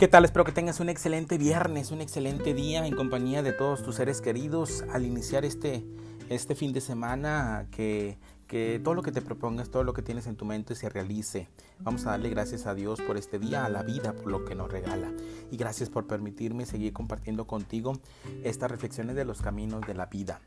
¿Qué 0.00 0.08
tal? 0.08 0.24
Espero 0.24 0.46
que 0.46 0.52
tengas 0.52 0.80
un 0.80 0.88
excelente 0.88 1.36
viernes, 1.36 1.90
un 1.90 2.00
excelente 2.00 2.54
día 2.54 2.86
en 2.86 2.96
compañía 2.96 3.42
de 3.42 3.52
todos 3.52 3.82
tus 3.82 3.96
seres 3.96 4.22
queridos 4.22 4.82
al 4.90 5.04
iniciar 5.04 5.44
este, 5.44 5.84
este 6.30 6.54
fin 6.54 6.72
de 6.72 6.80
semana, 6.80 7.66
que, 7.70 8.16
que 8.46 8.80
todo 8.82 8.94
lo 8.94 9.02
que 9.02 9.12
te 9.12 9.20
propongas, 9.20 9.68
todo 9.68 9.84
lo 9.84 9.92
que 9.92 10.00
tienes 10.00 10.26
en 10.26 10.36
tu 10.36 10.46
mente 10.46 10.74
se 10.74 10.88
realice. 10.88 11.48
Vamos 11.80 12.06
a 12.06 12.12
darle 12.12 12.30
gracias 12.30 12.64
a 12.64 12.74
Dios 12.74 12.98
por 13.02 13.18
este 13.18 13.38
día, 13.38 13.66
a 13.66 13.68
la 13.68 13.82
vida, 13.82 14.14
por 14.14 14.28
lo 14.28 14.46
que 14.46 14.54
nos 14.54 14.72
regala. 14.72 15.12
Y 15.50 15.58
gracias 15.58 15.90
por 15.90 16.06
permitirme 16.06 16.64
seguir 16.64 16.94
compartiendo 16.94 17.46
contigo 17.46 17.92
estas 18.42 18.70
reflexiones 18.70 19.16
de 19.16 19.26
los 19.26 19.42
caminos 19.42 19.82
de 19.86 19.92
la 19.92 20.06
vida. 20.06 20.40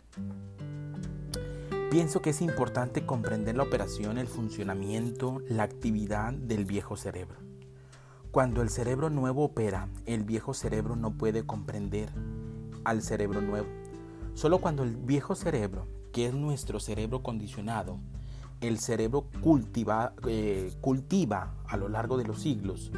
Pienso 1.92 2.24
que 2.24 2.32
es 2.32 2.42
importante 2.42 3.06
comprender 3.06 3.56
la 3.56 3.62
operación, 3.62 4.18
el 4.18 4.26
funcionamiento, 4.26 5.44
la 5.48 5.62
actividad 5.62 6.34
del 6.34 6.66
viejo 6.66 6.98
cerebro. 6.98 7.53
Cuando 8.34 8.64
el 8.64 8.70
cerebro 8.70 9.12
nuevo 9.12 9.44
opera, 9.44 9.90
el 10.08 10.24
viejo 10.24 10.56
cerebro 10.56 10.96
no 10.96 11.12
puede 11.12 11.46
comprender 11.46 12.10
al 12.84 13.04
cerebro 13.04 13.42
nuevo. 13.42 13.68
Solo 14.34 14.58
cuando 14.58 14.82
el 14.82 14.96
viejo 14.96 15.36
cerebro, 15.36 15.86
que 16.12 16.26
es 16.26 16.34
nuestro 16.34 16.80
cerebro 16.80 17.22
condicionado, 17.22 18.00
el 18.60 18.80
cerebro 18.80 19.28
cultiva, 19.42 20.14
eh, 20.26 20.74
cultiva 20.82 21.54
a 21.68 21.78
lo 21.78 21.90
largo 21.90 22.18
de 22.18 22.26
los 22.26 22.40
siglos 22.40 22.92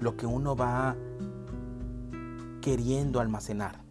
lo 0.00 0.16
que 0.16 0.24
uno 0.24 0.56
va 0.56 0.96
queriendo 2.62 3.20
almacenar. 3.20 3.82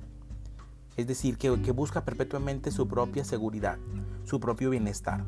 Es 0.98 1.06
decir, 1.06 1.38
que, 1.38 1.62
que 1.62 1.72
busca 1.72 2.04
perpetuamente 2.04 2.72
su 2.72 2.88
propia 2.88 3.24
seguridad, 3.24 3.78
su 4.24 4.40
propio 4.40 4.72
bienestar. 4.72 5.24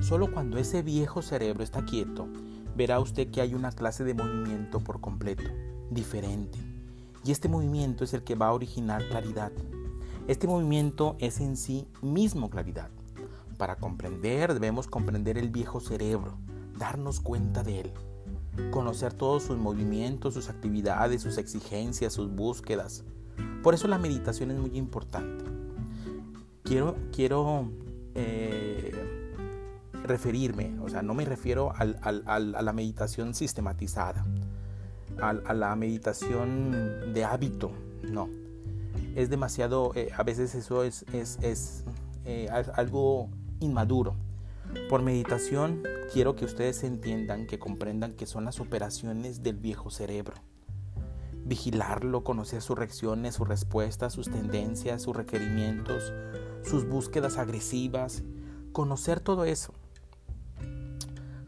Solo 0.00 0.30
cuando 0.30 0.58
ese 0.58 0.82
viejo 0.82 1.22
cerebro 1.22 1.64
está 1.64 1.86
quieto, 1.86 2.28
verá 2.76 3.00
usted 3.00 3.30
que 3.30 3.40
hay 3.40 3.54
una 3.54 3.72
clase 3.72 4.04
de 4.04 4.14
movimiento 4.14 4.80
por 4.80 5.00
completo, 5.00 5.50
diferente. 5.90 6.58
Y 7.24 7.32
este 7.32 7.48
movimiento 7.48 8.04
es 8.04 8.14
el 8.14 8.22
que 8.22 8.34
va 8.34 8.48
a 8.48 8.52
originar 8.52 9.06
claridad. 9.08 9.52
Este 10.28 10.46
movimiento 10.46 11.16
es 11.18 11.40
en 11.40 11.56
sí 11.56 11.88
mismo 12.02 12.50
claridad. 12.50 12.90
Para 13.58 13.76
comprender 13.76 14.52
debemos 14.54 14.86
comprender 14.86 15.38
el 15.38 15.48
viejo 15.48 15.80
cerebro, 15.80 16.36
darnos 16.78 17.20
cuenta 17.20 17.62
de 17.62 17.80
él, 17.80 17.92
conocer 18.70 19.14
todos 19.14 19.44
sus 19.44 19.56
movimientos, 19.56 20.34
sus 20.34 20.50
actividades, 20.50 21.22
sus 21.22 21.38
exigencias, 21.38 22.12
sus 22.12 22.30
búsquedas. 22.30 23.04
Por 23.62 23.74
eso 23.74 23.88
la 23.88 23.98
meditación 23.98 24.50
es 24.50 24.58
muy 24.58 24.76
importante. 24.76 25.44
Quiero, 26.62 26.96
quiero 27.12 27.70
eh, 28.14 28.92
referirme, 30.06 30.78
o 30.80 30.88
sea, 30.88 31.02
no 31.02 31.14
me 31.14 31.24
refiero 31.24 31.72
a 31.76 32.62
la 32.62 32.72
meditación 32.72 33.34
sistematizada, 33.34 34.24
a, 35.20 35.54
la 35.54 35.74
meditación 35.76 37.12
de 37.12 37.24
hábito, 37.24 37.72
no. 38.02 38.28
Es 39.14 39.30
demasiado, 39.30 39.92
eh, 39.94 40.10
a 40.16 40.22
veces 40.22 40.54
eso 40.54 40.84
es, 40.84 41.04
es, 41.12 41.84
eh, 42.24 42.48
algo 42.74 43.28
inmaduro. 43.60 44.14
Por 44.90 45.02
meditación 45.02 45.82
quiero 46.12 46.36
que 46.36 46.44
ustedes 46.44 46.82
entiendan, 46.84 47.46
que 47.46 47.58
comprendan 47.58 48.12
que 48.12 48.26
son 48.26 48.44
las 48.44 48.60
operaciones 48.60 49.42
del 49.42 49.56
viejo 49.56 49.90
cerebro. 49.90 50.34
Vigilarlo, 51.44 52.24
conocer 52.24 52.60
sus 52.60 52.76
reacciones, 52.76 53.36
sus 53.36 53.48
respuestas, 53.48 54.12
sus 54.12 54.28
tendencias, 54.30 55.02
sus 55.02 55.16
requerimientos, 55.16 56.12
sus 56.62 56.86
búsquedas 56.86 57.38
agresivas, 57.38 58.24
conocer 58.72 59.20
todo 59.20 59.44
eso 59.44 59.72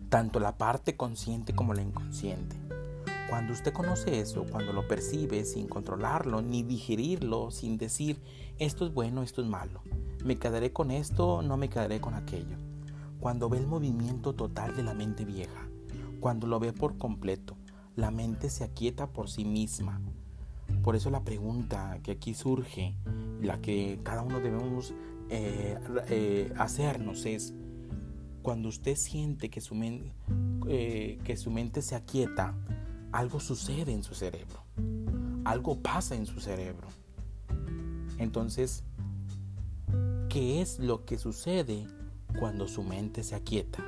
tanto 0.09 0.41
la 0.41 0.56
parte 0.56 0.97
consciente 0.97 1.55
como 1.55 1.75
la 1.75 1.83
inconsciente. 1.83 2.56
Cuando 3.28 3.53
usted 3.53 3.73
conoce 3.75 4.20
eso, 4.20 4.47
cuando 4.51 4.73
lo 4.73 4.89
percibe 4.89 5.45
sin 5.45 5.69
controlarlo 5.69 6.41
ni 6.41 6.63
digerirlo, 6.63 7.51
sin 7.51 7.77
decir 7.77 8.18
esto 8.58 8.86
es 8.86 8.95
bueno, 8.95 9.23
esto 9.23 9.42
es 9.42 9.48
malo, 9.48 9.83
me 10.24 10.36
quedaré 10.36 10.73
con 10.73 10.91
esto, 10.91 11.42
no 11.42 11.57
me 11.58 11.68
quedaré 11.68 12.01
con 12.01 12.14
aquello. 12.14 12.57
Cuando 13.20 13.48
ve 13.48 13.58
el 13.58 13.67
movimiento 13.67 14.35
total 14.35 14.77
de 14.77 14.83
la 14.83 14.95
mente 14.95 15.24
vieja, 15.24 15.68
cuando 16.20 16.47
lo 16.47 16.58
ve 16.58 16.73
por 16.73 16.97
completo, 16.97 17.57
la 17.97 18.11
mente 18.11 18.48
se 18.48 18.64
aquieta 18.64 19.08
por 19.08 19.29
sí 19.29 19.45
misma. 19.45 20.01
Por 20.83 20.97
eso 20.97 21.11
la 21.11 21.24
pregunta 21.24 21.98
que 22.02 22.13
aquí 22.13 22.33
surge, 22.33 22.95
la 23.42 23.61
que 23.61 24.01
cada 24.05 24.23
uno 24.23 24.41
debemos 24.41 24.95
eh, 25.29 25.79
eh, 26.08 26.52
hacernos 26.57 27.27
es, 27.27 27.55
cuando 28.42 28.68
usted 28.68 28.96
siente 28.96 29.50
que 29.50 29.60
su, 29.60 29.74
eh, 30.68 31.18
que 31.24 31.36
su 31.36 31.50
mente 31.50 31.82
se 31.82 31.94
aquieta, 31.94 32.54
algo 33.12 33.40
sucede 33.40 33.92
en 33.92 34.02
su 34.02 34.14
cerebro. 34.14 34.64
Algo 35.44 35.80
pasa 35.80 36.14
en 36.14 36.26
su 36.26 36.40
cerebro. 36.40 36.88
Entonces, 38.18 38.84
¿qué 40.28 40.60
es 40.60 40.78
lo 40.78 41.04
que 41.04 41.18
sucede 41.18 41.86
cuando 42.38 42.68
su 42.68 42.82
mente 42.82 43.22
se 43.22 43.34
aquieta? 43.34 43.84